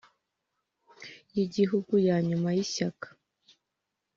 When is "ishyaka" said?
2.65-3.07